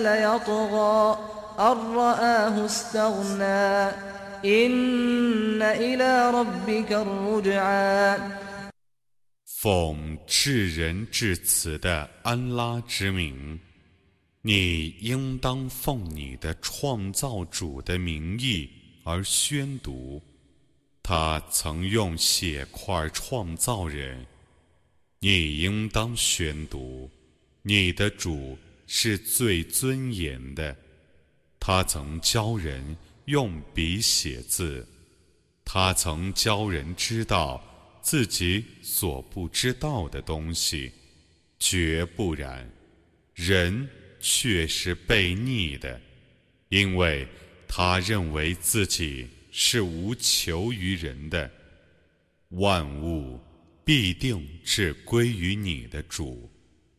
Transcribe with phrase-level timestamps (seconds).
[0.00, 1.18] ليطغى
[1.58, 3.92] أن رآه استغنى
[4.44, 8.18] إن إلى ربك الرجعى
[9.44, 13.60] 奉至仁至慈的安拉之名，
[14.40, 18.70] 你应当奉你的创造主的名义
[19.04, 20.22] 而宣读。
[21.02, 24.24] 他曾用血块创造人，
[25.18, 27.10] 你应当宣读。
[27.62, 28.56] 你的主
[28.87, 30.75] 是最尊严的。
[31.59, 34.87] 他曾教人用笔写字，
[35.63, 37.63] 他曾教人知道
[38.01, 40.91] 自己所不知道的东西。
[41.59, 42.69] 绝不然，
[43.33, 43.87] 人。
[44.27, 46.01] 却是悖逆的，
[46.69, 47.27] 因为
[47.67, 51.51] 他认为自己是无求于人的，
[52.49, 53.39] 万物
[53.83, 56.49] 必定是归于你的主。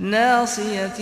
[0.00, 0.98] ناصية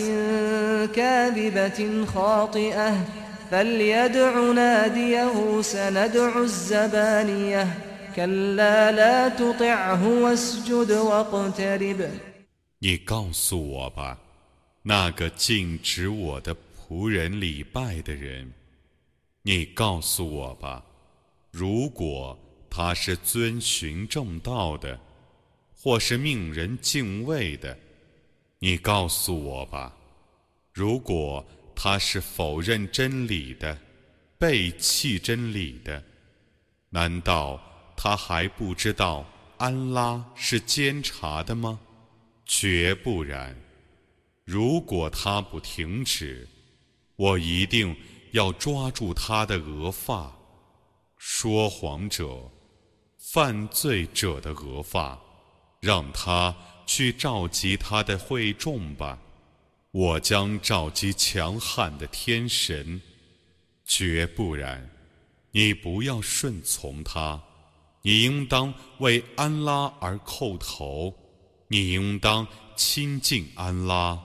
[0.87, 3.07] كاذبة خاطئة
[3.51, 7.67] فليدع ناديه سندع الزبانيه
[8.19, 8.25] 你
[12.97, 14.19] 告诉我吧，
[14.81, 16.57] 那个禁止我的
[16.89, 18.51] 仆人礼拜的人，
[19.43, 20.83] 你告诉我吧，
[21.51, 22.39] 如果
[22.71, 24.99] 他是遵循正道的，
[25.79, 27.77] 或是命人敬畏的，
[28.64, 29.92] 你告诉我吧，
[30.72, 31.44] 如果
[31.76, 33.76] 他是否认真理的，
[34.38, 36.04] 背弃真理的，
[36.92, 37.60] 难道？
[37.98, 39.26] 他还不知道
[39.58, 41.80] 安拉是监察的吗？
[42.46, 43.56] 绝不然。
[44.44, 46.48] 如果他不停止，
[47.16, 47.96] 我一定
[48.32, 50.32] 要抓住他的额发，
[51.18, 52.52] 说谎者、
[53.18, 55.20] 犯罪者的额发，
[55.80, 56.56] 让他
[56.94, 59.18] 去召集他的会众吧。
[59.92, 63.02] 我将召集强悍的天神。
[63.86, 64.90] 绝不然，
[65.52, 67.42] 你不要顺从他。
[68.02, 71.16] 你应当为安拉而叩头，
[71.70, 74.22] 你应当亲近安拉。